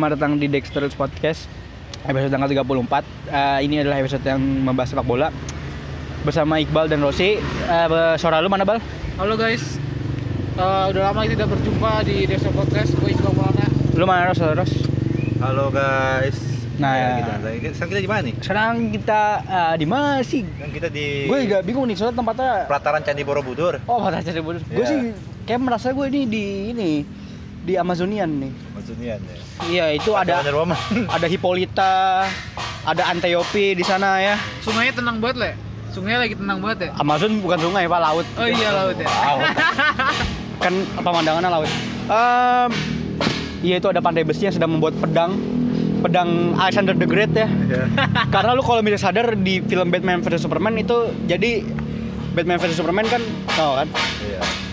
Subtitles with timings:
[0.00, 1.44] selamat datang di Dexter's Podcast
[2.08, 5.28] Episode tanggal 34 Eh, Ini adalah episode yang membahas sepak bola
[6.24, 7.86] Bersama Iqbal dan Rosi Eh,
[8.16, 8.80] Suara lu mana Bal?
[9.20, 9.76] Halo guys,
[10.56, 12.96] Eh, udah lama kita tidak berjumpa di Desa Podcast.
[12.96, 13.68] Gue Iqbal Maulana.
[13.92, 14.40] Lu mana Ros?
[14.40, 14.72] Ros?
[15.36, 16.48] Halo guys.
[16.80, 17.60] Nah, ya, ya.
[17.60, 18.34] kita, sekarang kita di mana nih?
[18.40, 20.42] Sekarang kita eh, di mana sih?
[20.48, 23.84] Kan kita di Gue juga bingung nih soalnya tempatnya pelataran Candi Borobudur.
[23.84, 24.84] Oh, pada cari Gue Iya.
[24.88, 24.98] sih
[25.44, 26.90] kayak merasa gue ini di ini
[27.60, 28.69] di Amazonian nih.
[28.98, 29.16] Ya.
[29.68, 30.78] Iya, itu ada Woman.
[31.14, 32.26] ada Hippolyta,
[32.82, 34.34] ada Antiope di sana ya.
[34.64, 35.50] Sungainya tenang banget, Le.
[35.90, 36.90] Sungainya lagi tenang banget ya.
[36.98, 38.26] Amazon bukan sungai, Pak, laut.
[38.38, 39.06] Oh iya laut ya.
[39.10, 39.38] Wow.
[40.64, 41.70] kan pemandangannya laut.
[42.10, 42.70] Em,
[43.62, 45.34] iya itu ada pandai besi yang sedang membuat pedang,
[46.02, 47.46] pedang Alexander the Great ya.
[47.46, 47.84] Iya.
[48.34, 51.62] Karena lu kalau misalnya sadar di film Batman vs Superman itu jadi
[52.34, 53.22] Batman vs Superman kan
[53.54, 53.88] tau kan?
[54.22, 54.69] Iya.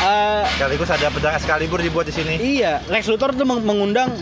[0.00, 2.34] Eh, Sekaligus ada pedang Excalibur dibuat di sini.
[2.38, 4.16] iya, Lex Luthor tuh meng- mengundang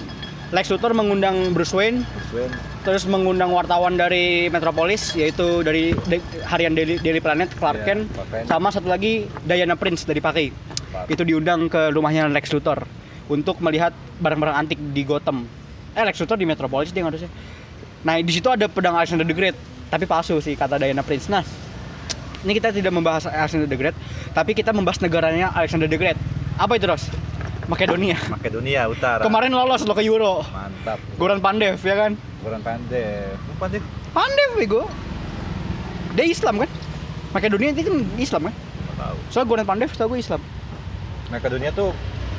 [0.48, 2.48] Lex Luthor mengundang Bruce Wayne Wen.
[2.80, 8.02] terus mengundang wartawan dari Metropolis yaitu dari de- harian Daily, Daily Planet Clark Iya, Kent
[8.26, 8.46] Kent.
[8.48, 10.48] sama satu lagi Diana Prince dari Paki
[10.88, 11.12] Paki.
[11.12, 12.82] itu diundang ke rumahnya Lex Luthor
[13.28, 15.44] untuk melihat barang-barang antik di Gotham
[15.92, 17.28] eh Lex Luthor di Metropolis dia harusnya
[18.00, 19.54] nah di situ ada pedang Alexander the Great
[19.86, 21.44] tapi palsu sih kata Diana Prince nah
[22.40, 23.96] ini kita tidak membahas Alexander the Great
[24.30, 26.18] tapi kita membahas negaranya Alexander the Great
[26.54, 27.06] apa itu Ros?
[27.66, 29.20] Makedonia Makedonia Utara.
[29.20, 30.98] kemarin lolos lo ke Euro Mantap.
[31.16, 33.34] Goran Pandev ya kan Goran Pandev.
[33.36, 33.82] Oh, Pandev.
[34.08, 34.82] Pandev bego.
[36.14, 36.70] Dia Islam kan?
[37.30, 38.54] Makedonia itu kan Islam kan?
[38.96, 39.16] Tahu.
[39.28, 40.40] Soalnya Goran Pandev tau gue Islam.
[41.28, 41.92] Makedonia tuh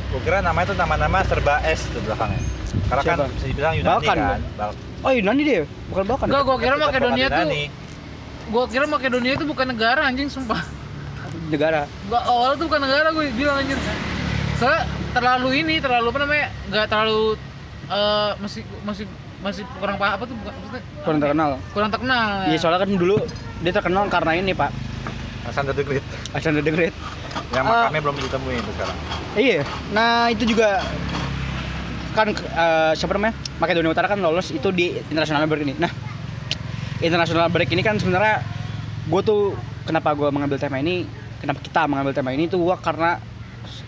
[0.09, 2.41] gue kira namanya tuh nama-nama serba S tuh belakangnya.
[2.89, 3.21] Karena Siapa?
[3.21, 4.41] kan bisa dibilang Yunani Balkan, kan.
[4.55, 6.25] Bal- Oh Yunani dia, bukan Balkan.
[6.27, 7.47] Enggak, gua kira Makedonia tuh.
[8.49, 10.61] Gua kira Makedonia itu bukan negara anjing sumpah.
[11.47, 11.85] Negara.
[12.05, 13.77] Gua awalnya tuh bukan negara gue bilang anjir.
[14.55, 16.47] Soalnya terlalu ini, terlalu apa namanya?
[16.67, 17.23] Enggak terlalu
[17.89, 19.05] eh masih masih
[19.39, 21.49] masih kurang paham apa tuh bukan maksudnya Kurang terkenal.
[21.71, 22.29] kurang terkenal.
[22.45, 23.15] Iya soalnya kan dulu
[23.59, 24.69] dia terkenal karena ini pak
[25.47, 26.05] Alexander the Great.
[26.29, 26.93] Alexander the Great.
[27.49, 27.71] Yang Ah.
[27.87, 28.97] makamnya belum ditemuin tuh sekarang.
[29.33, 29.61] Iya.
[29.89, 30.83] Nah itu juga
[32.11, 35.73] kan eh, siapa namanya Makedonia Utara kan lolos itu di international break ini.
[35.79, 35.89] Nah
[36.99, 38.43] international break ini kan sebenarnya
[39.09, 39.55] gue tuh
[39.87, 41.07] kenapa gue mengambil tema ini,
[41.39, 43.17] kenapa kita mengambil tema ini tuh gue karena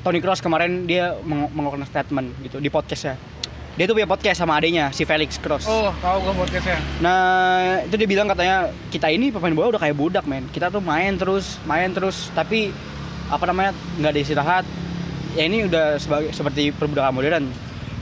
[0.01, 3.15] Tony Cross kemarin dia meng- mengeluarkan statement gitu di podcastnya.
[3.71, 5.63] Dia tuh punya podcast sama adanya si Felix Cross.
[5.63, 6.75] Oh, tahu gua podcastnya.
[6.99, 10.43] Nah itu dia bilang katanya kita ini pemain bola udah kayak budak men.
[10.51, 12.75] Kita tuh main terus, main terus, tapi
[13.31, 14.65] apa namanya nggak ada istirahat.
[15.39, 17.47] Ya ini udah sebagai seperti perbudakan modern.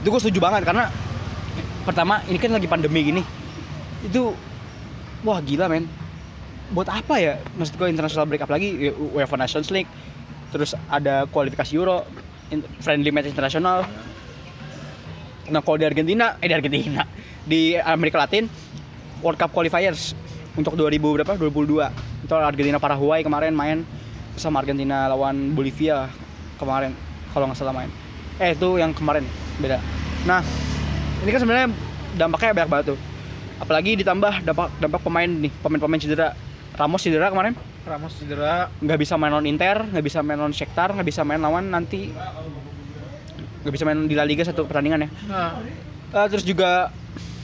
[0.02, 0.90] Itu gue setuju banget karena
[1.86, 3.22] pertama ini kan lagi pandemi gini.
[4.02, 4.34] Itu
[5.24, 5.85] wah gila men.
[6.69, 7.41] Buat apa ya?
[7.57, 9.90] Maksud gue international break up lagi UEFA Nations League.
[10.53, 12.06] Terus ada kualifikasi Euro,
[12.81, 13.85] friendly match internasional.
[15.50, 17.02] Nah kalau di Argentina, eh di Argentina,
[17.41, 18.46] di Amerika Latin,
[19.25, 20.13] World Cup qualifiers
[20.53, 21.34] untuk 2000 berapa?
[21.38, 22.25] 2022.
[22.25, 23.81] Itu Argentina Paraguay kemarin main
[24.38, 26.08] sama Argentina lawan Bolivia
[26.62, 26.94] kemarin
[27.34, 27.90] kalau nggak salah main.
[28.38, 29.25] Eh itu yang kemarin
[29.58, 29.81] beda.
[30.29, 30.46] Nah
[31.25, 31.68] ini kan sebenarnya
[32.16, 33.00] dampaknya banyak banget tuh.
[33.59, 36.30] Apalagi ditambah dampak dampak pemain nih, pemain-pemain cedera.
[36.74, 37.53] Ramos cedera kemarin,
[37.84, 38.72] Ramos cedera.
[38.80, 42.08] nggak bisa main lawan Inter, nggak bisa main lawan Shakhtar, nggak bisa main lawan nanti
[43.59, 45.09] nggak bisa main di La Liga satu pertandingan ya.
[45.28, 45.52] Nah,
[46.09, 46.90] Eh, terus juga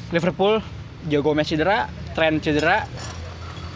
[0.09, 0.58] Liverpool,
[1.06, 1.85] Joe Gomez cedera,
[2.18, 2.88] Trent cedera,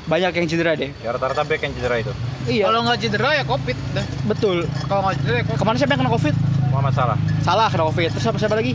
[0.08, 0.90] banyak yang cedera deh.
[0.98, 2.10] Ya rata-rata back yang cedera itu.
[2.50, 4.06] Iya, kalau nggak cedera ya Covid dah.
[4.26, 4.58] betul.
[4.88, 5.60] Kalau nggak cedera ya Covid.
[5.60, 6.36] Ke mana siapa yang kena covid?
[6.72, 7.18] Muhammad Salah.
[7.46, 8.10] Salah kena covid.
[8.16, 8.74] Terus siapa, siapa lagi?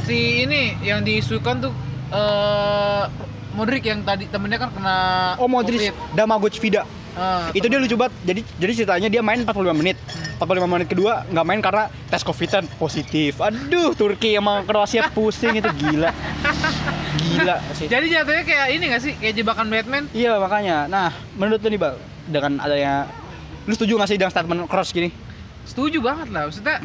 [0.00, 1.72] si ini yang diisukan tuh
[2.10, 3.04] eh
[3.50, 4.96] Modric yang tadi temennya kan kena
[5.36, 5.90] Oh Modric.
[6.14, 6.86] Damagoc Vida.
[7.18, 8.14] Ah, Itu dia lucu banget.
[8.22, 9.98] Jadi jadi ceritanya dia main 45 menit.
[10.38, 13.42] 45 menit kedua nggak main karena tes covid positif.
[13.42, 16.14] Aduh, Turki emang Kroasia pusing itu gila.
[17.18, 17.90] Gila sih.
[17.90, 19.12] Jadi jatuhnya kayak ini gak sih?
[19.18, 20.04] Kayak jebakan Batman?
[20.14, 20.86] Iya makanya.
[20.86, 21.94] Nah, menurut lu nih Bal,
[22.30, 23.10] dengan adanya
[23.66, 25.10] lu setuju gak sih dengan statement Cross gini?
[25.66, 26.46] Setuju banget lah.
[26.48, 26.78] Maksudnya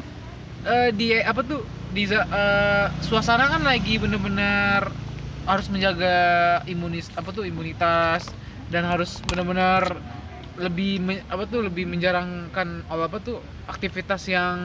[0.65, 1.61] eh di apa tuh
[1.93, 5.04] di eh, suasana kan lagi bener-bener
[5.45, 6.15] harus menjaga
[6.65, 8.25] imunis apa tuh imunitas
[8.67, 9.97] dan harus bener-bener
[10.55, 14.57] lebih me- apa tuh lebih menjarangkan apa apa tuh aktivitas yang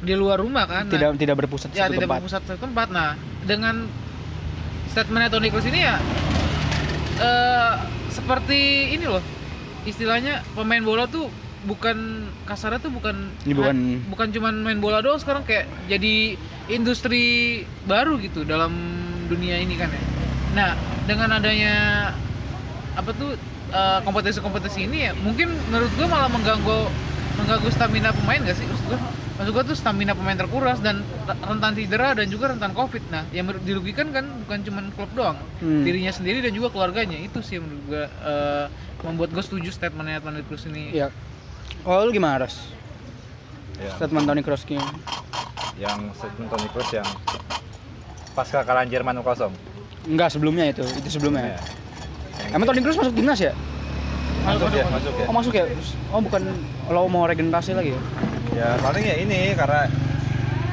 [0.00, 0.84] di luar rumah kan.
[0.84, 2.18] Nah, Tidak tidak berpusat di ya satu tidak tempat.
[2.18, 3.10] berpusat satu tempat nah
[3.42, 3.84] dengan
[4.88, 5.96] statementnya Tony Kroos ini ya
[7.20, 7.72] eh
[8.10, 9.22] seperti ini loh
[9.82, 11.28] istilahnya pemain bola tuh
[11.60, 11.96] bukan
[12.42, 16.34] kasarnya tuh bukan Ini bukan- bukan cuman main bola doang sekarang kayak jadi
[16.66, 17.24] industri
[17.84, 18.72] baru gitu dalam
[19.30, 20.02] dunia ini kan ya
[20.50, 20.70] nah
[21.06, 21.74] dengan adanya
[22.92, 23.38] apa tuh
[23.70, 26.90] eh, kompetisi-kompetisi ini ya mungkin menurut gua malah mengganggu
[27.38, 28.98] mengganggu stamina pemain gak sih maksud gua
[29.38, 31.06] maksud gua tuh stamina pemain terkuras dan
[31.40, 35.84] rentan cedera dan juga rentan covid nah yang dirugikan kan bukan cuma klub doang Hmm.
[35.84, 38.66] dirinya sendiri dan juga keluarganya itu sih yang menurut gua eh,
[39.00, 41.08] membuat gue setuju statementnya Toni Kroos ini Iya.
[41.80, 42.60] Oh, lu gimana, Ras?
[43.80, 44.84] Ya, Statement Kroos gini.
[45.76, 47.08] yang statement Toni Kroos yang
[48.40, 49.52] pasca kekalahan Jerman 0
[50.02, 50.80] Enggak, sebelumnya itu.
[50.96, 51.54] Itu sebelumnya.
[51.54, 51.60] Ya.
[52.50, 53.52] Emang Toni Kroos masuk timnas ya?
[54.40, 55.64] masuk ya masuk ya Oh, masuk ya?
[56.08, 56.40] Oh, bukan
[56.88, 58.00] lo mau regenerasi lagi ya?
[58.50, 59.84] ya paling ya ini karena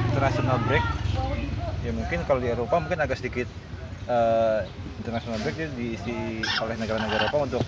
[0.08, 0.82] international break
[1.84, 3.46] ya mungkin kalau di Eropa mungkin agak sedikit
[4.08, 4.60] eh,
[4.98, 6.16] international break dia diisi
[6.58, 7.64] oleh negara-negara Eropa untuk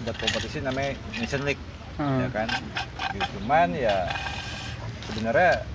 [0.00, 1.60] buat kompetisi namanya Nation League
[1.92, 2.22] Hmm.
[2.22, 2.48] ya kan
[3.12, 3.28] Gitu.
[3.36, 4.08] cuman ya
[5.04, 5.66] sebenarnya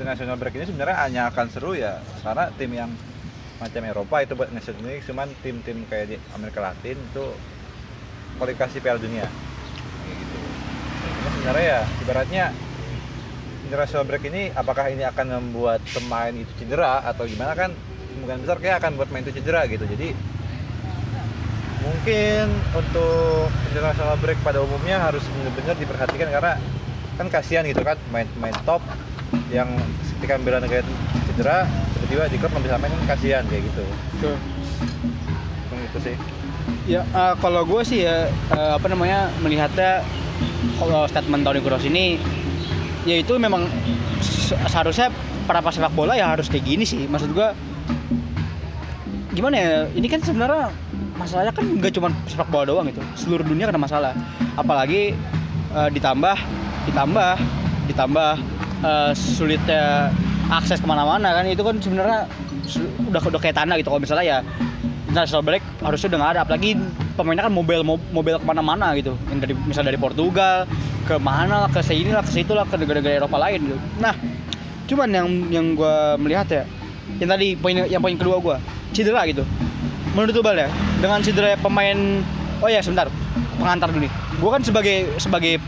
[0.00, 2.90] international break ini sebenarnya hanya akan seru ya karena tim yang
[3.60, 7.24] macam Eropa itu buat Nation League cuman tim-tim kayak di Amerika Latin itu
[8.40, 9.28] kualifikasi Piala Dunia.
[9.28, 10.36] Kayak gitu.
[11.20, 12.44] Cuma sebenarnya ya ibaratnya
[13.68, 17.70] international break ini apakah ini akan membuat pemain itu cedera atau gimana kan
[18.16, 19.84] kemungkinan besar kayak akan buat main itu cedera gitu.
[19.84, 20.16] Jadi
[21.84, 26.52] mungkin untuk international break pada umumnya harus benar-benar diperhatikan karena
[27.20, 28.80] kan kasihan gitu kan main-main top
[29.50, 29.68] yang
[30.18, 30.92] ketika bela negara itu
[31.30, 31.64] cedera
[31.96, 33.82] tiba-tiba di klub nggak bisa main kan kasihan kayak gitu
[34.20, 34.36] Tuh.
[35.70, 36.16] Mungkin itu sih
[36.86, 40.02] Ya, eh, kalau gue sih ya eh, apa namanya melihatnya
[40.78, 42.18] kalau statement Toni Kroos ini
[43.06, 43.64] ya itu memang
[44.20, 45.08] se- seharusnya
[45.46, 47.06] para pesepak bola ya harus kayak gini sih.
[47.06, 47.48] Maksud gue
[49.34, 49.70] gimana ya?
[49.94, 50.70] Ini kan sebenarnya
[51.14, 54.12] masalahnya kan nggak cuma sepak bola doang itu, seluruh dunia kena masalah.
[54.54, 55.14] Apalagi
[55.74, 56.36] eh, ditambah
[56.90, 57.34] ditambah
[57.86, 58.30] ditambah
[58.84, 60.10] eh, sulitnya
[60.50, 61.44] akses ke mana-mana kan?
[61.46, 62.26] Itu kan sebenarnya
[63.10, 63.88] udah udah kayak tanah gitu.
[63.90, 64.38] Kalau misalnya ya
[65.10, 66.40] international break harusnya udah nggak ada.
[66.46, 66.70] Apalagi
[67.18, 69.14] pemainnya kan mobil mobil ke mana-mana gitu.
[69.30, 70.64] Yang dari misal dari Portugal
[71.06, 73.78] ke mana lah ke sini lah ke situ lah ke negara-negara Eropa lain gitu.
[73.98, 74.14] Nah
[74.90, 76.62] cuman yang yang gue melihat ya
[77.22, 78.56] yang tadi poin yang poin kedua gue
[78.94, 79.42] cedera gitu.
[80.14, 80.68] Menurut Tubal ya
[80.98, 82.22] dengan cedera pemain
[82.62, 83.06] oh ya sebentar
[83.58, 84.12] pengantar dulu nih.
[84.38, 85.58] Gue kan sebagai sebagai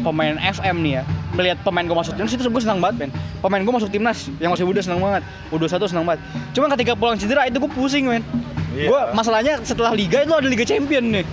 [0.00, 1.04] pemain FM nih ya
[1.36, 4.48] melihat pemain gue masuk timnas itu gue senang banget men pemain gue masuk timnas yang
[4.48, 6.20] masih muda senang banget U21 senang banget.
[6.50, 8.24] Cuman ketika pulang cedera itu gue pusing men
[8.72, 8.88] Iya.
[8.88, 11.24] gue masalahnya setelah liga itu ada liga champion nih.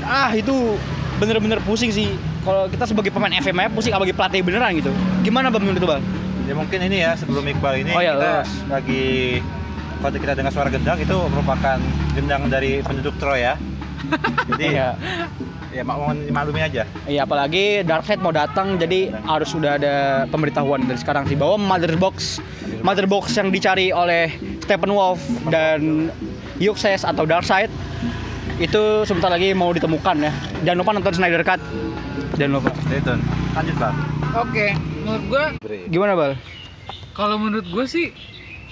[0.00, 0.78] Ah itu
[1.16, 2.10] bener-bener pusing sih.
[2.40, 4.90] Kalau kita sebagai pemain FM aja pusing apalagi pelatih beneran gitu.
[5.20, 6.02] Gimana bang menurut bang?
[6.46, 8.50] Ya mungkin ini ya sebelum Iqbal ini Oh iya, kita lurus.
[8.66, 9.04] lagi
[9.98, 11.78] kalau kita dengar suara gendang itu merupakan
[12.14, 13.54] gendang dari penduduk Troy ya.
[14.50, 14.94] Jadi Iya.
[15.70, 19.94] Ya mak mohon dimaklumi aja Iya apalagi Darkseid mau datang jadi harus sudah ada
[20.26, 22.42] pemberitahuan dari sekarang sih bahwa mother box
[22.82, 24.30] mother box yang dicari oleh
[24.60, 26.10] Stephen Wolf dan
[26.58, 27.70] Yuxes atau Darkseid
[28.60, 30.32] itu sebentar lagi mau ditemukan ya.
[30.62, 31.60] Jangan lupa nonton Snyder Cut.
[32.36, 32.70] Jangan lupa.
[32.84, 33.94] stay tune lanjut bang
[34.32, 34.66] oke
[35.02, 35.78] menurut gue Beri.
[35.90, 36.32] Gimana Bal?
[37.12, 38.14] kalau menurut gue sih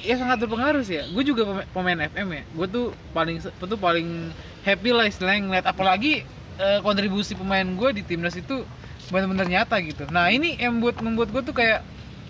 [0.00, 3.76] ya sangat berpengaruh sih ya gue juga pema- pemain FM ya gue tuh paling tuh
[3.76, 4.30] paling
[4.62, 6.22] happy lah istilahnya ngeliat apalagi
[6.58, 8.66] eh, kontribusi pemain gue di timnas itu
[9.08, 10.04] benar-benar nyata gitu.
[10.12, 11.80] Nah ini yang buat membuat gue tuh kayak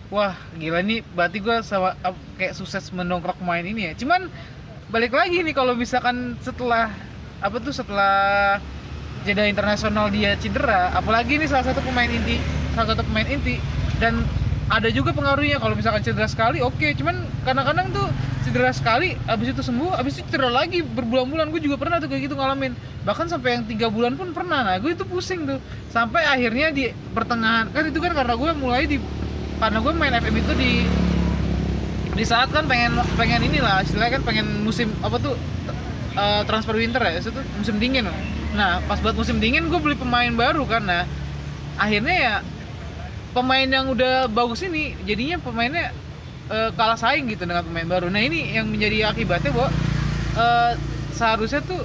[0.09, 1.99] wah gila nih berarti gue sama
[2.39, 3.93] kayak sukses mendongkrak pemain ini ya.
[3.99, 4.31] Cuman
[4.89, 6.89] balik lagi nih kalau misalkan setelah
[7.39, 8.57] apa tuh setelah
[9.23, 12.41] jeda internasional dia cedera apalagi ini salah satu pemain inti
[12.73, 13.61] salah satu pemain inti
[14.01, 14.23] dan
[14.69, 16.93] ada juga pengaruhnya kalau misalkan cedera sekali oke.
[17.01, 18.07] Cuman kadang-kadang tuh
[18.45, 21.49] cedera sekali abis itu sembuh abis itu cedera lagi berbulan-bulan.
[21.49, 22.77] Gue juga pernah tuh kayak gitu ngalamin.
[23.09, 24.61] Bahkan sampai yang tiga bulan pun pernah.
[24.61, 25.59] Nah gue itu pusing tuh.
[25.89, 29.01] Sampai akhirnya di pertengahan kan itu kan karena gue mulai di
[29.59, 30.73] karena gue main FM itu di
[32.19, 35.35] di saat kan pengen pengen inilah istilahnya kan pengen musim apa tuh
[36.13, 38.05] eh, transfer winter ya itu musim dingin.
[38.53, 41.09] Nah pas buat musim dingin gue beli pemain baru nah
[41.79, 42.35] akhirnya ya
[43.39, 45.95] pemain yang udah bagus ini jadinya pemainnya
[46.49, 48.11] eh, kalah saing gitu dengan pemain baru.
[48.11, 49.71] Nah ini yang menjadi akibatnya bahwa
[50.35, 50.73] eh,
[51.15, 51.83] seharusnya tuh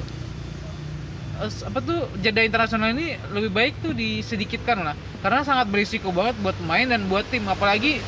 [1.40, 4.96] eh, apa tuh jeda internasional ini lebih baik tuh disedikitkan lah.
[5.22, 7.46] Karena sangat berisiko banget buat pemain dan buat tim.
[7.46, 8.02] Apalagi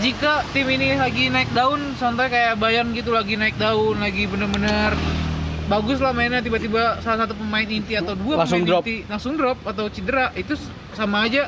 [0.00, 4.96] jika tim ini lagi naik daun contohnya kayak Bayern gitu lagi naik daun lagi bener-bener
[5.68, 8.82] bagus lah mainnya tiba-tiba salah satu pemain inti atau dua Langsung pemain drop.
[8.82, 10.56] inti langsung drop atau cedera itu
[10.96, 11.44] sama aja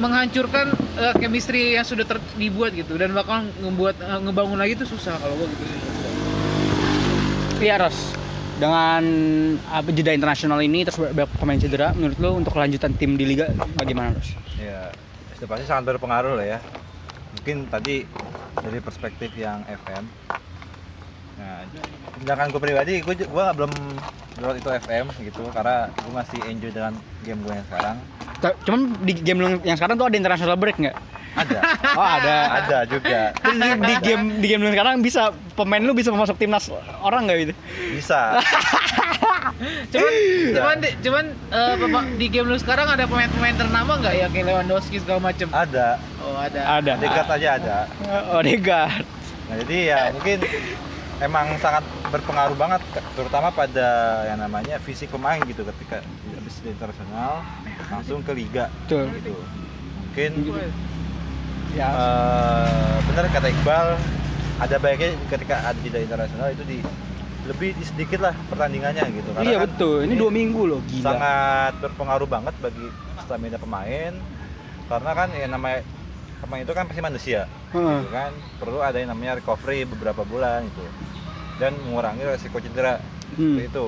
[0.00, 4.88] menghancurkan eh, chemistry yang sudah ter- dibuat gitu dan bakal ngebuat eh, ngebangun lagi itu
[4.88, 5.78] susah kalau gua gitu sih.
[7.60, 8.16] Iya Ros.
[8.60, 9.04] Dengan
[9.72, 13.52] apa jeda internasional ini terus banyak pemain cedera, menurut lo untuk kelanjutan tim di liga
[13.76, 14.36] bagaimana Ros?
[14.60, 14.92] ya
[15.40, 16.58] sudah pasti sangat berpengaruh lah ya
[17.32, 18.04] mungkin tadi
[18.60, 20.04] dari perspektif yang FM
[21.40, 21.64] nah
[22.20, 23.72] sedangkan gue pribadi gue gue belum
[24.36, 26.92] lewat itu FM gitu karena gue masih enjoy dengan
[27.24, 27.96] game gue yang sekarang
[28.40, 30.96] Cuman di game yang sekarang tuh ada international break nggak?
[31.30, 31.58] Ada.
[31.94, 32.36] Oh ada.
[32.58, 33.30] Ada juga.
[33.38, 36.66] Terus di, di game di game lu sekarang bisa pemain lu bisa masuk timnas
[37.00, 37.54] orang nggak gitu?
[37.94, 38.20] Bisa.
[39.92, 40.12] cuman
[40.56, 44.46] cuman di- cuman eh, Bapak, di game lu sekarang ada pemain-pemain ternama nggak ya kayak
[44.48, 46.00] Lewandowski segala macem Ada.
[46.24, 46.92] oh ada Ada.
[46.96, 47.76] Dekat aja ada.
[48.32, 49.04] Oh Odegaard.
[49.50, 50.38] Nah, jadi ya mungkin
[51.20, 52.82] emang sangat berpengaruh banget
[53.14, 53.88] terutama pada
[54.26, 57.40] yang namanya fisik pemain gitu ketika habis di internasional
[57.86, 59.06] langsung ke liga Betul.
[59.16, 59.34] gitu.
[60.02, 60.30] Mungkin
[61.70, 61.86] Ya.
[61.86, 63.94] eh, benar kata Iqbal
[64.58, 66.78] ada baiknya ketika ada jeda internasional itu di
[67.46, 70.02] lebih di sedikit lah pertandingannya gitu iya kan betul.
[70.02, 71.06] Ini dua minggu loh gila.
[71.06, 72.86] sangat berpengaruh banget bagi
[73.22, 74.12] stamina pemain
[74.90, 75.80] karena kan ya namanya
[76.42, 77.96] pemain itu kan pasti manusia Heeh.
[78.02, 80.84] gitu kan perlu ada yang namanya recovery beberapa bulan itu
[81.60, 82.98] dan mengurangi resiko cedera.
[83.36, 83.60] Hmm.
[83.60, 83.86] seperti itu.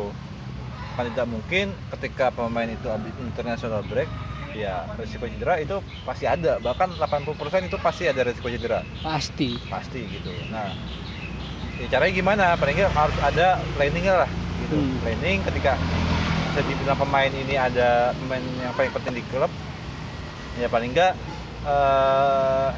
[0.93, 4.07] Kan tidak mungkin ketika pemain itu habis international break
[4.53, 6.61] ya resiko cedera itu pasti ada.
[6.61, 8.85] Bahkan 80% itu pasti ada resiko cedera.
[9.01, 9.57] Pasti.
[9.73, 10.31] pasti gitu.
[10.53, 10.71] Nah
[11.81, 12.45] ya caranya gimana?
[12.61, 14.31] Paling nggak harus ada planningnya lah
[14.63, 14.77] gitu.
[14.79, 14.97] Hmm.
[15.03, 15.73] planning ketika
[16.53, 19.49] bisa dibilang pemain ini ada pemain yang paling penting di klub
[20.61, 21.17] ya paling nggak
[21.65, 22.69] eh,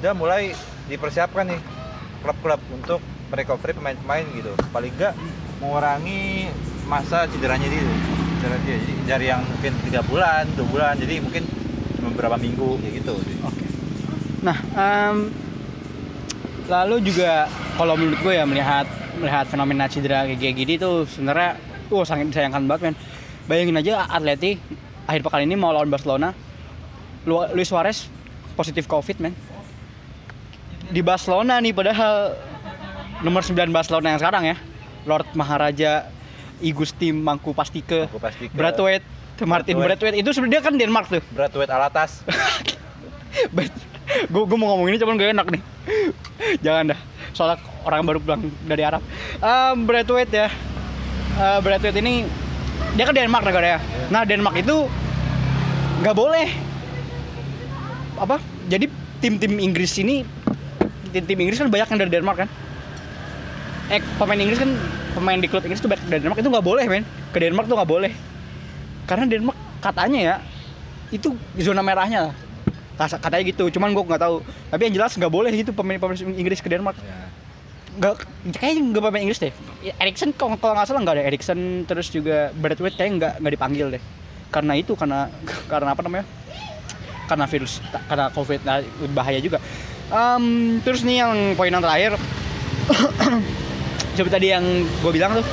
[0.00, 0.50] udah mulai
[0.90, 1.60] dipersiapkan nih
[2.26, 2.98] klub-klub untuk
[3.30, 5.14] merecovery pemain-pemain gitu paling nggak
[5.62, 6.50] mengurangi
[6.84, 7.82] masa cederanya dia
[8.40, 11.46] cedera dia jadi dari yang mungkin tiga bulan dua bulan jadi mungkin
[12.10, 13.14] beberapa minggu kayak gitu
[14.40, 15.28] Nah, em,
[16.64, 17.44] lalu juga
[17.76, 18.88] kalau menurut gue ya melihat
[19.20, 21.60] melihat fenomena cedera kayak gini tuh sebenarnya
[21.92, 22.96] wah sangat disayangkan banget men.
[23.44, 24.56] Bayangin aja Atleti
[25.04, 26.32] akhir pekan ini mau lawan Barcelona.
[27.28, 28.08] Lu- Luis Suarez
[28.56, 29.36] positif Covid men.
[30.88, 32.32] Di Barcelona nih padahal
[33.20, 34.56] nomor 9 Barcelona yang sekarang ya.
[35.08, 36.12] Lord Maharaja
[36.60, 39.04] Igusti Mangku Pastike aku pasti ke Braithwaite
[39.48, 39.80] Martin.
[39.80, 41.24] Braithwaite itu sebenarnya kan Denmark tuh.
[41.32, 42.20] Braithwaite Alatas.
[44.26, 45.62] Gue gue mau ngomong ini cuman gak enak nih.
[46.66, 47.00] Jangan dah.
[47.32, 49.00] Soalnya orang baru pulang dari Arab.
[49.40, 50.48] Um, Braithwaite ya.
[51.40, 52.28] Uh, Braithwaite ini
[52.98, 53.78] dia kan Denmark negaranya
[54.10, 54.90] nah Denmark itu
[56.02, 56.48] nggak boleh.
[58.20, 58.36] Apa?
[58.68, 58.90] Jadi
[59.22, 60.26] tim-tim Inggris ini
[61.14, 62.48] tim-tim Inggris kan banyak yang dari Denmark kan
[63.90, 64.70] eh pemain Inggris kan
[65.18, 66.38] pemain di klub Inggris tuh banyak dari Denmark.
[66.38, 67.04] Itu nggak boleh men.
[67.34, 68.12] Ke Denmark tuh nggak boleh.
[69.10, 70.36] Karena Denmark katanya ya
[71.10, 72.30] itu zona merahnya.
[72.94, 73.66] Katanya gitu.
[73.74, 74.46] Cuman gue nggak tahu.
[74.70, 76.96] Tapi yang jelas nggak boleh gitu pemain pemain Inggris ke Denmark.
[77.02, 77.18] Ya.
[77.90, 78.22] nggak
[78.54, 79.52] kayaknya nggak pemain Inggris deh.
[79.98, 84.02] Erikson kalau nggak salah nggak ada Erikson terus juga Braithwaite kayaknya nggak nggak dipanggil deh.
[84.54, 85.26] Karena itu karena
[85.72, 86.24] karena apa namanya?
[87.26, 88.78] Karena virus karena covid nah,
[89.10, 89.58] bahaya juga.
[90.10, 92.14] Em, terus nih yang poin yang terakhir
[94.14, 95.46] seperti tadi yang gue bilang tuh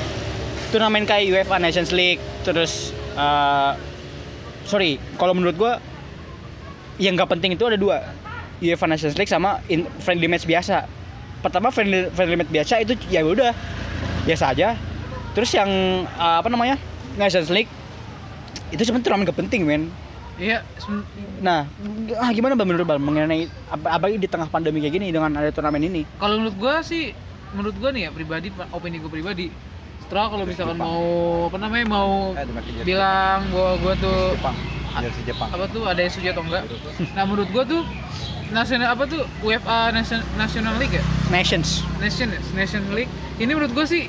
[0.72, 3.72] turnamen kayak UEFA Nations League terus eh,
[4.66, 5.72] sorry kalau menurut gue
[6.96, 8.00] yang nggak penting itu ada dua.
[8.56, 10.88] UEFA Nations League sama in- friendly match biasa.
[11.44, 13.52] Pertama friendly, friendly match biasa itu ya udah
[14.24, 14.80] biasa aja.
[15.36, 15.68] Terus yang
[16.08, 16.80] eh, apa namanya
[17.20, 17.68] Nations League
[18.72, 19.92] itu sebenarnya turnamen gak penting men.
[20.36, 20.60] Iya
[21.40, 21.64] nah
[22.20, 25.48] ah, gimana bang menurut bang mengenai apa apalagi di tengah pandemi kayak gini dengan ada
[25.48, 26.04] turnamen ini?
[26.20, 27.16] Kalau menurut gua sih
[27.56, 29.46] menurut gua nih ya pribadi opini gua pribadi
[29.98, 30.86] setelah kalau misalkan Jepang.
[30.86, 31.06] mau
[31.48, 32.44] apa namanya mau Eh,
[32.82, 34.56] bilang bahwa gua tuh Jepang.
[34.98, 35.48] jersey Jepang.
[35.50, 36.64] apa tuh ada yang setuju atau enggak.
[37.12, 37.82] Nah menurut gua tuh
[38.48, 41.02] nasional apa tuh UEFA Nation, National League ya?
[41.28, 41.82] Nations.
[41.98, 43.10] Nation Nation League.
[43.36, 44.06] Ini menurut gua sih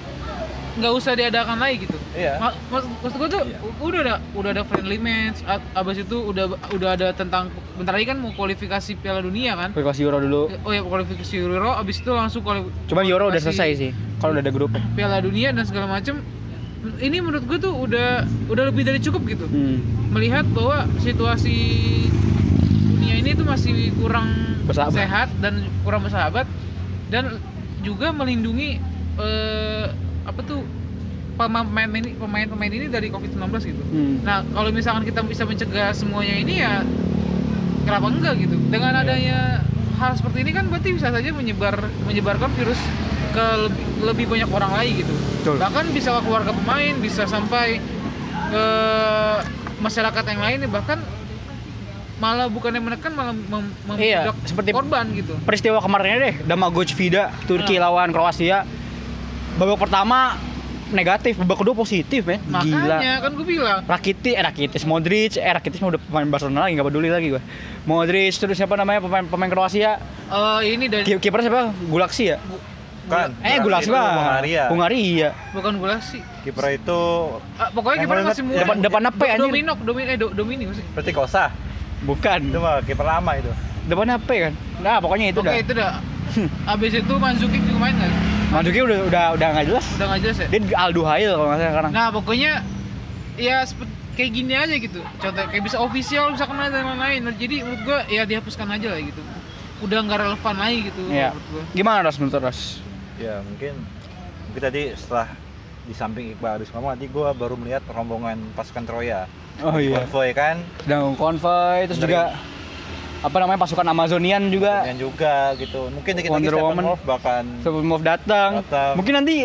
[0.76, 3.58] nggak usah diadakan lagi gitu iya Ma- Maksud, gue tuh Iya.
[3.62, 5.40] u- udah ada udah ada friendly match
[5.72, 10.02] abis itu udah udah ada tentang bentar lagi kan mau kualifikasi Piala Dunia kan kualifikasi
[10.02, 13.70] Euro dulu oh ya kualifikasi Euro abis itu langsung kuali- cuman Euro udah kualifikasi selesai
[13.80, 16.20] sih kalau udah ada grupnya Piala Dunia dan segala macem
[16.98, 18.10] ini menurut gue tuh udah
[18.48, 20.10] udah lebih dari cukup gitu hmm.
[20.10, 21.54] melihat bahwa situasi
[22.88, 24.30] dunia ini tuh masih kurang
[24.64, 24.96] Bersahabat.
[24.96, 26.46] sehat dan kurang bersahabat
[27.08, 27.40] dan
[27.80, 28.80] juga melindungi
[29.18, 29.86] eh,
[30.24, 30.60] apa tuh
[31.38, 33.84] pemain-pemain ini pemain-pemain ini dari COVID-19 gitu.
[33.86, 34.16] Hmm.
[34.22, 36.82] Nah, kalau misalkan kita bisa mencegah semuanya ini ya
[37.84, 38.58] kenapa enggak gitu?
[38.68, 39.02] Dengan Iya.
[39.04, 39.40] adanya
[39.96, 42.78] hal seperti ini kan berarti bisa saja menyebar menyebarkan virus
[43.30, 45.14] ke lebih, lebih banyak orang lagi gitu.
[45.14, 45.56] Betul.
[45.58, 47.78] Bahkan bisa ke keluarga pemain, bisa sampai
[48.48, 48.66] ke
[49.78, 50.98] masyarakat yang lain bahkan
[52.18, 55.38] malah bukannya menekan malah mem Iya, seperti- korban gitu.
[55.46, 57.86] peristiwa kemarinnya deh Damagoj Vida Turki Nah.
[57.86, 58.66] lawan Kroasia
[59.54, 60.34] babak pertama
[60.90, 65.50] negatif babak kedua positif men gila Makanya kan gue bilang Rakitic, eh Rakitic, Modric, eh
[65.50, 67.42] Rakitic udah pemain Barcelona lagi nggak peduli lagi gue.
[67.84, 70.00] Modric terus siapa namanya pemain pemain Kroasia?
[70.28, 71.62] eh, ini dari Ki- Kipernya siapa?
[71.84, 72.38] Gulaksi ya?
[73.08, 74.04] kan Eh Gulaksi mah.
[74.12, 75.30] Hungaria Hungaria.
[75.52, 76.20] bukan gula sih.
[76.44, 77.02] kiper itu
[77.56, 78.60] Ah, pokoknya kiper masih muda.
[78.62, 79.48] Depan depan apa ya anjir?
[79.48, 80.92] Dominok, Domin eh Do- Domini maksudnya.
[80.92, 81.46] berarti Kosa
[82.00, 82.40] Bukan.
[82.46, 83.52] Itu mah kiper lama itu.
[83.86, 84.54] Depannya P kan?
[84.78, 85.56] Nah, pokoknya itu Oke, dah.
[85.58, 85.92] itu dah.
[86.68, 88.12] Abis itu Manzukic juga main nggak?
[88.48, 89.86] Manzukic udah udah udah nggak jelas.
[89.96, 90.48] Udah nggak jelas ya?
[90.48, 91.92] Dia Alduhail kalau nggak salah sekarang.
[91.92, 92.52] Nah, pokoknya
[93.36, 93.58] ya
[94.16, 95.00] kayak gini aja gitu.
[95.20, 97.22] Contoh kayak bisa official bisa kena dan lain-lain.
[97.28, 99.22] Nah, Jadi menurut gua ya dihapuskan aja lah gitu.
[99.78, 101.36] Udah nggak relevan lagi gitu Iya.
[101.36, 101.64] menurut gua.
[101.76, 102.60] Gimana Ras menurut Ras?
[103.18, 103.74] Ya mungkin
[104.48, 105.28] mungkin tadi setelah
[105.84, 109.28] di samping Iqbal habis ngomong nanti gua baru melihat rombongan pasukan Troya.
[109.60, 110.02] Oh iya.
[110.02, 112.24] Konvoy kan, Sedang konvoy terus Dari- juga
[113.24, 115.90] apa namanya pasukan Amazonian juga yang juga gitu.
[115.90, 116.74] Mungkin dikit lagi Wonder Woman.
[116.74, 118.50] Steppenwolf bahkan Steppenwolf datang.
[118.62, 118.92] Datang.
[118.98, 119.36] Mungkin nanti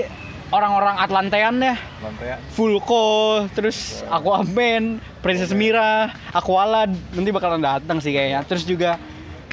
[0.52, 1.74] orang-orang Atlantean ya
[2.04, 3.08] lantai Vulko,
[3.56, 8.44] terus Aquaman, Princess Mira, Aqualad nanti bakalan datang sih kayaknya.
[8.44, 9.00] Terus juga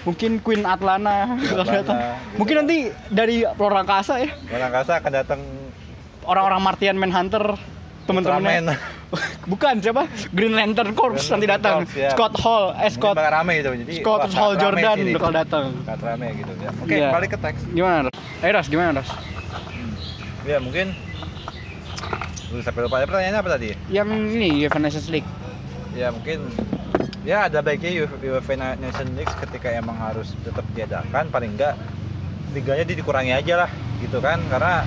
[0.03, 1.79] mungkin Queen Atlana bakal datang.
[1.79, 1.91] gitu.
[2.39, 5.39] Mungkin nanti dari luar angkasa ya, Orang angkasa akan datang
[6.27, 7.55] orang-orang Martian Manhunter
[8.09, 8.75] teman-temannya.
[9.51, 10.05] Bukan siapa?
[10.29, 11.75] Green Lantern Corps Green nanti datang.
[11.85, 12.09] Corps, ya.
[12.13, 13.69] Scott Hall, eh Mungkin Scott bakal rame gitu.
[13.73, 15.65] Jadi Scott wah, Hall Jordan sih bakal datang.
[15.81, 16.69] Sangat rame gitu ya.
[16.75, 17.09] Oke, Iya.
[17.09, 17.59] balik ke teks.
[17.69, 17.97] Gimana?
[18.05, 18.15] Ras?
[18.41, 19.09] Eh Ras, gimana Ras?
[20.43, 20.93] Ya mungkin
[22.49, 23.77] Lu sampai lupa pertanyaannya apa tadi?
[23.93, 25.29] Yang ini UEFA Nations League.
[25.93, 26.49] Ya mungkin
[27.21, 31.77] ya ada baiknya UEFA UEFA Nation League ketika emang harus tetap diadakan paling enggak
[32.49, 33.69] liganya di- dikurangi aja lah
[34.01, 34.81] gitu kan karena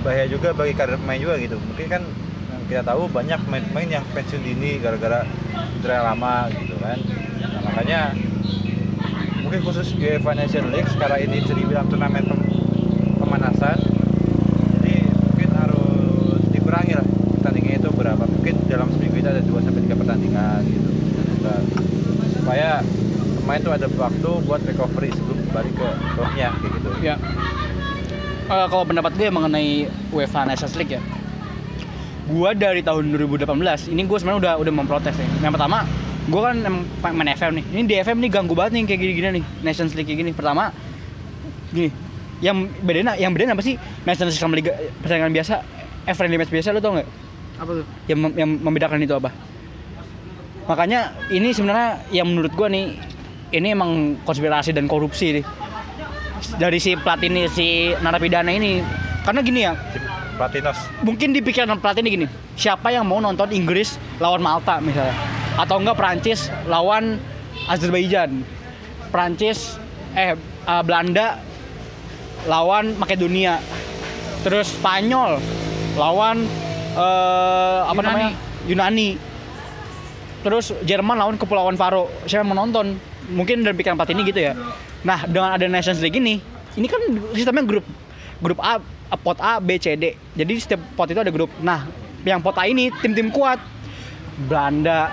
[0.00, 2.02] bahaya juga bagi karir pemain juga gitu mungkin kan
[2.68, 5.24] kita tahu banyak pemain-pemain yang pensiun dini gara-gara
[5.80, 7.00] cedera lama gitu kan.
[7.40, 8.00] Nah, makanya
[9.40, 12.46] mungkin khusus UEFA Nation League sekarang ini bisa dibilang turnamen pem-
[13.16, 13.80] pemanasan.
[14.78, 17.06] Jadi mungkin harus dikurangi lah
[17.40, 18.24] pertandingannya itu berapa.
[18.28, 20.90] Mungkin dalam seminggu itu ada 2 sampai 3 pertandingan gitu.
[21.48, 21.60] Nah,
[22.36, 22.68] supaya
[23.40, 26.90] pemain tuh ada waktu buat recovery sebelum balik ke klubnya gitu.
[27.00, 27.16] Ya.
[28.48, 31.00] Eh, kalau pendapat gue mengenai UEFA Nations League ya,
[32.28, 33.48] gue dari tahun 2018
[33.88, 35.28] ini gue sebenarnya udah udah memprotes nih.
[35.40, 35.78] Yang pertama,
[36.28, 36.56] gue kan
[37.16, 37.64] main FM nih.
[37.72, 40.30] Ini di FM nih ganggu banget nih kayak gini-gini nih Nations League kayak gini.
[40.36, 40.68] Pertama,
[41.72, 41.88] gini,
[42.44, 45.54] yang bedain yang bedain apa sih Nations League sama liga pertandingan biasa?
[46.04, 47.08] Eh friendly match biasa lo tau nggak?
[47.58, 47.84] Apa tuh?
[48.06, 49.32] Yang mem- yang membedakan itu apa?
[50.68, 52.92] Makanya ini sebenarnya yang menurut gua nih
[53.56, 55.44] ini emang konspirasi dan korupsi nih
[56.60, 57.66] dari si pelatih ini si
[58.04, 58.84] narapidana ini
[59.24, 59.72] karena gini ya
[60.38, 60.78] Platinos.
[61.02, 65.12] Mungkin di pikiran pelatih ini gini siapa yang mau nonton Inggris lawan Malta misalnya?
[65.58, 67.18] Atau enggak Prancis lawan
[67.66, 68.46] Azerbaijan?
[69.10, 69.74] Prancis
[70.14, 71.42] eh eh, Belanda
[72.46, 73.58] lawan Makedonia.
[74.46, 75.42] Terus Spanyol
[75.98, 76.46] lawan
[76.94, 78.06] eh, apa Yunani.
[78.06, 78.30] namanya?
[78.70, 79.08] Yunani.
[80.46, 82.06] Terus Jerman lawan Kepulauan Faro.
[82.30, 82.94] Siapa yang mau nonton?
[83.28, 84.54] Mungkin dari pikiran pelatih ini gitu ya.
[85.02, 86.38] Nah dengan ada Nations League ini
[86.78, 87.02] ini kan
[87.34, 87.82] sistemnya grup
[88.38, 88.78] grup A
[89.16, 90.12] pot A B C D.
[90.36, 91.48] Jadi setiap pot itu ada grup.
[91.64, 91.88] Nah
[92.26, 93.56] yang pot A ini tim-tim kuat.
[94.38, 95.10] Belanda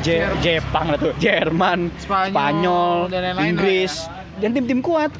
[0.00, 1.12] Je- Jepang lah tuh.
[1.20, 3.92] Jerman Spanyol, Spanyol dan lain-lain Inggris.
[4.38, 5.12] Dan tim-tim kuat.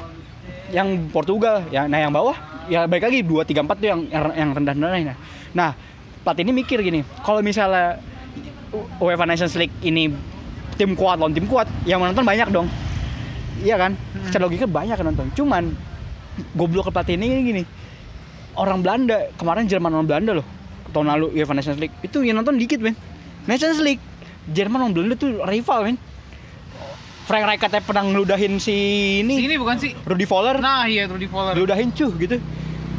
[0.72, 2.32] Yang Portugal ya nah yang bawah
[2.64, 5.18] ya baik lagi dua tiga empat tuh yang yang, yang rendah rendah
[5.52, 5.76] nah
[6.24, 8.00] pelatih ini mikir gini kalau misalnya
[8.96, 10.08] UEFA Nations League ini
[10.80, 12.72] tim kuat lawan tim kuat yang menonton banyak dong.
[13.60, 13.92] Iya kan?
[14.24, 15.28] Secara logika banyak yang nonton.
[15.36, 15.76] Cuman
[16.56, 17.62] goblok ke pelatih ini gini
[18.54, 20.46] orang Belanda kemarin Jerman lawan Belanda loh
[20.90, 21.94] tahun lalu UEFA Nations League.
[22.00, 22.92] Itu yang nonton dikit men.
[23.44, 24.02] Nations League
[24.46, 25.96] Jerman lawan Belanda tuh rival men.
[27.22, 28.74] Frank Rijkaard pernah ngeludahin si
[29.20, 29.38] ini.
[29.38, 29.94] Sini bukan sih?
[30.02, 31.54] Rudy Fowler Nah, iya Rudy Fowler.
[31.54, 32.36] ngeludahin cuh gitu.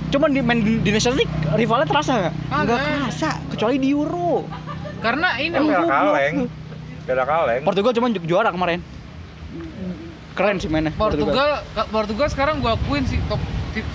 [0.10, 2.34] Cuman di main di, Nations League rivalnya terasa nggak?
[2.48, 2.64] Kagak.
[2.64, 4.48] Nggak kerasa kecuali di Euro.
[5.02, 6.36] Karena ini beda goblok kaleng.
[7.04, 7.62] Beda kaleng.
[7.62, 8.80] Portugal cuman ju- juara kemarin.
[10.34, 11.62] Keren sih mainnya Portugal
[11.94, 13.38] Portugal sekarang gua akuin sih top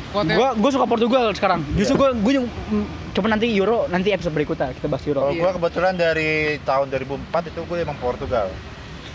[0.09, 0.35] kuatnya.
[0.35, 1.61] Gua gua suka Portugal sekarang.
[1.73, 5.21] Justru gua gua yang mm, coba nanti Euro nanti episode berikutnya kita bahas Euro.
[5.23, 5.41] kalau Iya.
[5.41, 7.15] gua kebetulan dari tahun 2004
[7.47, 8.49] itu gue emang Portugal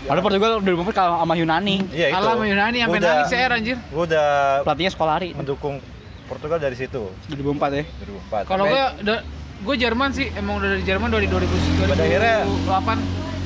[0.04, 1.80] Ada Portugal udah bumper kalau sama Yunani.
[1.90, 3.76] iya itu Alam Yunani sampai Gua nangis CR anjir.
[3.80, 4.26] gue udah
[4.60, 5.80] Pelatihnya Skolari mendukung
[6.24, 7.84] Portugal dari situ 2004 ya.
[8.30, 9.14] 2004 Kalau gua da,
[9.60, 11.48] gua Jerman sih emang udah dari Jerman dari 2000
[11.82, 12.98] Pada akhirnya- 2008.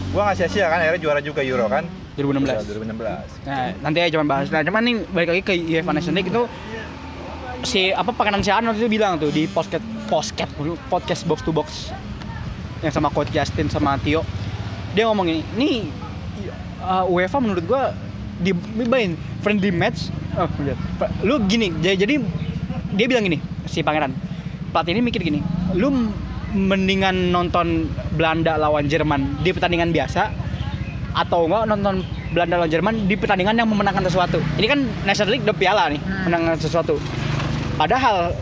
[0.08, 2.66] gua nggak sia-sia kan akhirnya juara juga Euro kan 2016.
[2.66, 4.46] 2016 Nah, nanti aja cuman bahas.
[4.48, 6.42] Nah, cuman nih balik lagi ke UEFA Nations League itu
[7.66, 10.52] si apa pakanan si Arnold itu bilang tuh di podcast podcast
[10.90, 11.68] podcast box to box.
[12.84, 14.22] Yang sama coach Justin sama Tio.
[14.94, 15.70] Dia ngomong gini ini
[16.82, 17.90] uh, UEFA menurut gua
[18.38, 20.14] di dibain friendly match.
[20.38, 20.78] Oh, bener.
[21.26, 22.14] lu gini jadi, jadi
[22.94, 24.14] dia bilang gini si pangeran
[24.70, 25.42] pelatih ini mikir gini
[25.74, 25.90] lu
[26.54, 30.30] mendingan nonton Belanda lawan Jerman di pertandingan biasa
[31.18, 34.38] atau enggak nonton Belanda lawan Jerman di pertandingan yang memenangkan sesuatu.
[34.60, 36.30] Ini kan National League udah piala nih Hmm.
[36.30, 36.94] menangkan sesuatu
[37.78, 38.34] padahal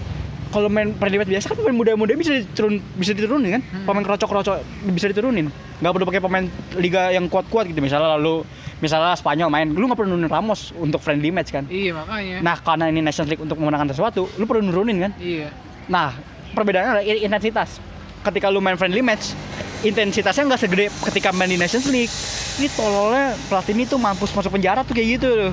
[0.51, 3.63] kalau main friendly match biasa kan pemain muda-muda bisa diturun bisa diturunin kan?
[3.63, 3.85] Hmm.
[3.85, 4.55] pemain kerocok-kerocok
[4.95, 5.53] bisa diturunin.
[5.83, 6.45] Nggak perlu pakai pemain
[6.81, 7.85] liga yang kuat-kuat gitu.
[7.85, 8.47] Misalnya lalu
[8.81, 11.69] misalnya Spanyol main lu nggak perlu nurunin Ramos untuk friendly match kan?
[11.69, 12.37] Iya makanya.
[12.41, 15.13] nah karena ini Nations League untuk memenangkan sesuatu lu perlu nurunin kan?
[15.21, 15.53] Iya.
[15.87, 16.17] nah
[16.57, 17.83] perbedaannya adalah intensitas.
[18.25, 19.37] Ketika lu main friendly match
[19.85, 22.13] intensitasnya nggak segede ketika main di Nations League.
[22.57, 25.53] Ini tololnya pelatih ini tuh mampus masuk penjara tuh kayak gitu loh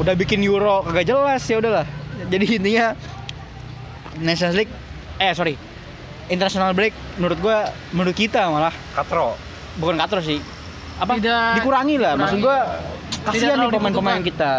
[0.00, 1.86] udah bikin Euro kagak jelas ya udahlah
[2.24, 2.86] jadi intinya
[4.18, 4.72] Nations League
[5.16, 5.54] eh sorry
[6.26, 7.58] international break menurut gua
[7.90, 8.72] menurut kita malah.
[8.92, 9.36] Katro.
[9.72, 10.38] bukan katro sih.
[10.96, 11.16] Apa?
[11.16, 12.12] Tidak dikurangi lah.
[12.14, 14.52] Maksud gua Tidak kasihan nih pemain-pemain kita.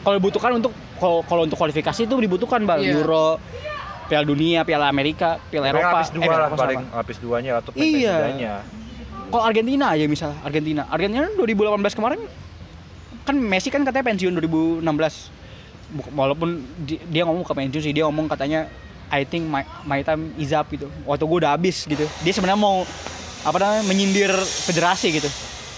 [0.00, 0.72] Kalau dibutuhkan untuk
[1.26, 2.78] kalau untuk kualifikasi itu dibutuhkan bal.
[2.78, 2.98] Iya.
[2.98, 3.36] Euro
[4.04, 5.96] Piala Dunia Piala Amerika Piala Mereka Eropa.
[5.96, 8.16] lapis eh, dua Piala lah paling lapis duanya atau Iya.
[9.26, 10.82] kalau Argentina aja misalnya Argentina.
[10.86, 12.20] Argentina 2018 kemarin
[13.24, 15.32] kan Messi kan katanya pensiun 2016 Buk-
[16.10, 18.66] walaupun di- dia ngomong ke pensiun sih dia ngomong katanya
[19.08, 20.90] I think my, my time is up gitu.
[21.04, 22.02] Waktu gue udah habis gitu.
[22.24, 22.82] Dia sebenarnya mau
[23.44, 25.28] apa namanya menyindir federasi gitu.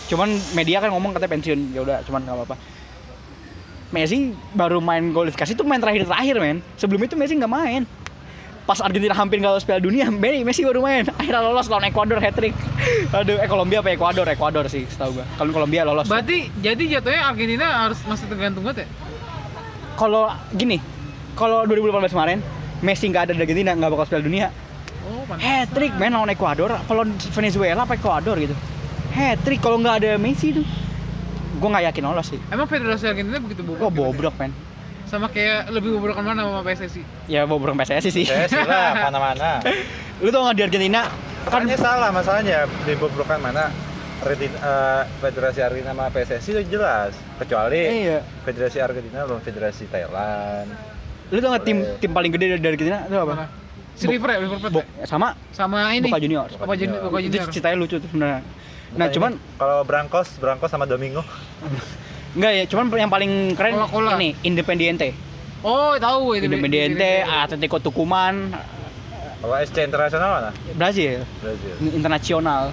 [0.07, 1.61] Cuman media kan ngomong katanya pensiun.
[1.75, 2.57] Ya udah cuman nggak apa-apa.
[3.87, 6.59] Messi baru main kualifikasi itu main terakhir-terakhir men.
[6.75, 7.83] Sebelum itu Messi nggak main.
[8.65, 11.05] Pas Argentina hampir nggak lolos Piala Dunia Messi Messi baru main.
[11.07, 12.55] Akhirnya lolos lawan Ekuador hat trick
[13.17, 15.27] aduh eh Kolombia apa Ekuador Ekuador sih setahu gua.
[15.37, 16.09] Kalau Kolombia lolos.
[16.09, 18.89] Berarti jadi jatuhnya Argentina harus masih tergantung banget ya?
[19.97, 20.79] Kalau gini
[21.37, 22.39] kalau 2018 kemarin
[22.85, 24.47] Messi nggak ada di Argentina nggak bakal Piala Dunia.
[25.07, 28.53] Oh, hat trick main lawan Ekuador kalau Venezuela apa Ekuador gitu.
[29.17, 30.67] Hat trick kalau nggak ada Messi tuh
[31.57, 32.41] gua nggak yakin lolos sih.
[32.53, 33.81] Emang Federasi Argentina begitu bobrok?
[33.81, 33.99] oh gitu?
[34.05, 34.53] bobrok men.
[35.09, 37.03] Sama kayak lebih bobrok mana sama PSSI?
[37.31, 38.27] ya bobrok PSSI sih.
[38.29, 39.65] Saya sih lah mana-mana.
[40.21, 41.09] lu tau nggak di Argentina?
[41.49, 43.71] Kan Kan salah masalahnya di bobrokan mana
[44.19, 50.69] Argentina, eh, Federasi Argentina sama PSSI itu jelas kecuali iya Federasi Argentina lawan Federasi Thailand.
[51.27, 53.47] lu tau nggak tim tim paling gede dari Argentina itu apa Mana?
[53.93, 54.85] Si River ya, River Plate ya?
[55.05, 56.07] sama Sama ini.
[56.07, 57.01] Boca Junior Boca Junior.
[57.03, 57.49] Boca itu Junior.
[57.51, 58.41] ceritanya lucu tuh sebenarnya
[58.89, 61.21] nah Bukan cuman kalau Brankos, Brankos sama Domingo.
[62.33, 64.15] enggak ya cuman yang paling keren Coca-Cola.
[64.17, 65.11] ini Independiente
[65.61, 66.47] Oh, tahu itu.
[66.47, 68.55] Independiente Atletico Tucumán
[69.37, 70.51] Kalau SC internasional mana?
[70.73, 71.75] Brazil Brazil.
[71.91, 72.71] internasional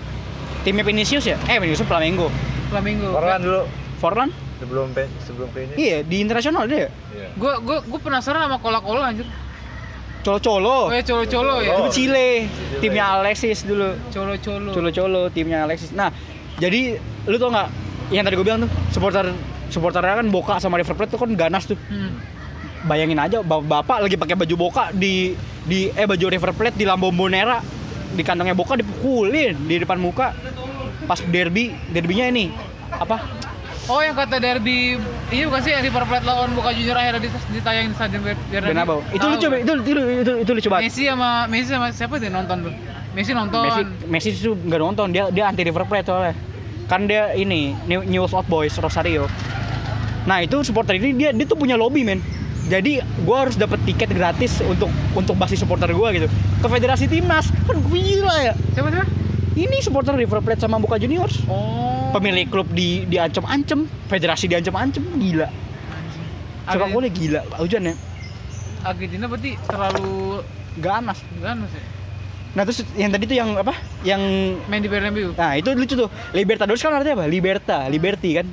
[0.63, 2.28] timnya Vinicius ya eh Vinicius Flamengo
[2.67, 3.12] Flamingo.
[3.12, 3.62] Forlan dulu
[3.97, 5.73] Forlan sebelum pe- sebelum ke ini.
[5.78, 7.28] iya di internasional dia Iya.
[7.34, 9.28] Gue gue gue penasaran sama Coca-Cola anjir.
[10.21, 11.76] colo-colo Oh, ya colo-colo ya.
[11.78, 11.84] itu.
[11.91, 12.80] Chile Chile.
[12.80, 14.71] timnya Alexis dulu Colo-colo.
[14.71, 16.10] colo-colo timnya Alexis nah
[16.56, 17.67] jadi lu tau nggak
[18.10, 19.36] yang tadi gue bilang tuh supporter
[19.67, 22.15] supporternya kan Boca sama River Plate tuh kan ganas tuh Hmm.
[22.84, 26.84] bayangin aja bap- bapak lagi pakai baju Boca di di eh baju River Plate di
[26.84, 27.60] Lambo Bonera
[28.10, 30.32] di kantongnya Boca dipukulin di depan muka
[31.04, 32.52] pas derby derbynya ini
[32.94, 33.20] apa?
[33.92, 34.96] Oh, yang kata derby
[35.28, 39.04] ini bukan sih yang River Plate lawan Boca Junior akhirnya dit- ditayangin di Stadion Bernabeu.
[39.12, 42.72] Itu lucu itu itu itu, itu lucu banget Messi sama Messi sama siapa yang nonton
[42.72, 42.74] tuh?
[43.12, 43.63] Messi nonton.
[43.68, 46.34] Messi Messi tuh nggak nonton dia dia anti River Plate soalnya.
[46.88, 49.28] Kan dia ini New, News Old Boys Rosario.
[50.24, 52.24] Nah itu supporter ini dia dia tuh punya lobby men.
[52.72, 56.32] Jadi gua harus dapat tiket gratis untuk untuk basis supporter gua gitu.
[56.63, 58.54] Ke federasi timnas kan gila ya.
[58.72, 59.08] Siapa siapa?
[59.54, 62.10] Ini supporter River Plate sama Boca Juniors Oh.
[62.12, 65.48] pemilik klub di diancam-ancam federasi diancam-ancam gila
[66.63, 67.94] sepak bola gila hujan ya
[68.84, 70.44] Argentina berarti terlalu
[70.78, 71.84] ganas ganas ya.
[72.54, 74.22] nah terus yang tadi tuh yang apa yang
[74.68, 75.34] Main di Bernabeu.
[75.34, 77.26] Nah itu lucu tuh Libertadores kan artinya apa?
[77.26, 78.46] Liberta, Liberty kan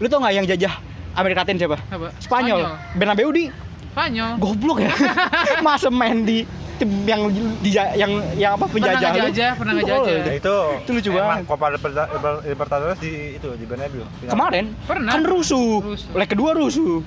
[0.00, 0.72] Lu tau gak yang jajah
[1.12, 1.76] Amerika Latin siapa?
[1.86, 2.08] Apa?
[2.16, 2.64] Spanyol,
[2.96, 3.52] Bernabeu di
[3.92, 4.40] Spanyol.
[4.40, 4.92] Goblok ya
[5.66, 6.48] Masa main di
[6.82, 7.22] tim yang
[7.62, 9.14] di, yang yang apa Pernah penjajah lu?
[9.22, 10.12] ngejajah, pernah Itu ngejajah.
[10.18, 11.44] Ya, itu Itu lucu emang banget.
[11.46, 14.02] Copa Liberta- Liber- Libertadores di itu di Bernabeu.
[14.20, 15.12] Kemarin Pernah.
[15.12, 15.78] kan rusuh.
[15.80, 16.10] Rusuh.
[16.12, 16.98] Leg kedua rusuh.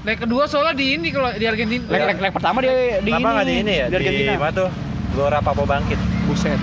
[0.00, 1.84] Leg kedua soalnya di ini kalau di Argentina.
[1.86, 3.86] Leg, leg, leg pertama dia di Kenapa nggak di ini ya?
[3.86, 4.32] Di Argentina.
[4.36, 4.68] mana tuh?
[5.10, 5.98] Gelora Papo Bangkit.
[6.24, 6.60] Buset.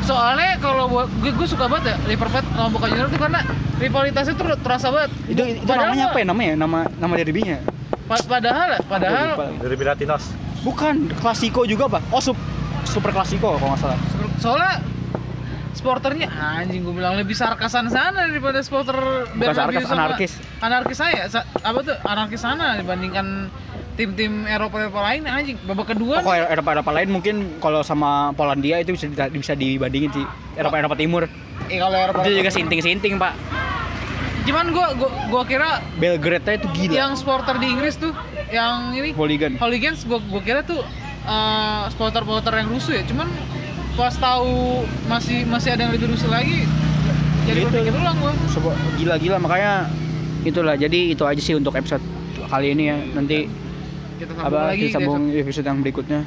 [0.00, 3.40] Soalnya kalau buat gue, gue suka banget ya River Plate lawan Boca Juniors itu karena
[3.76, 5.10] rivalitasnya tuh terasa banget.
[5.26, 6.52] Itu itu Padahal namanya apa ya namanya?
[6.56, 7.58] Nama nama derbynya.
[8.10, 9.28] Pa- padahal padahal.
[9.56, 10.34] Dari Bilatinos.
[10.60, 12.02] Bukan, klasiko juga, Pak.
[12.10, 12.36] Oh, sup,
[12.84, 13.98] super klasiko kalau nggak salah.
[14.36, 14.82] soalnya
[15.70, 18.96] sporternya anjing gue bilang lebih sarkasan sana daripada sporter
[19.30, 20.32] Bernabeu sarkas, sama- anarkis.
[20.58, 23.48] anarkis saya sa- apa tuh anarkis sana dibandingkan
[23.94, 28.34] tim-tim Eropa Eropa lain anjing babak kedua Oh, kalau Eropa Eropa lain mungkin kalau sama
[28.34, 30.24] Polandia itu bisa bisa dibandingin sih.
[30.54, 31.22] Eropa Eropa Timur.
[31.62, 33.32] eh kalau Eropa Itu juga sinting-sinting, Pak.
[34.40, 36.92] Cuman gua gua, gua kira Belgrade itu gila.
[36.96, 38.12] yang supporter di Inggris tuh
[38.48, 39.60] yang ini Hooligan.
[39.60, 40.80] hooligans gua gua kira tuh
[41.22, 43.28] eh, supporter-supporter yang rusuh ya cuman
[43.94, 46.64] pas tahu masih masih ada yang lebih rusuh lagi
[47.44, 47.72] jadi Gitu.
[47.72, 48.32] berpikir ulang gua
[48.96, 49.90] gila-gila makanya
[50.40, 50.72] itulah.
[50.72, 52.00] Jadi itu aja sih untuk episode
[52.48, 52.96] kali ini ya.
[53.12, 53.44] Nanti
[54.16, 56.20] kita sambung apa lagi kita sambung episode yang berikutnya.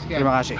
[0.00, 0.18] Sekian.
[0.24, 0.56] Terima kasih.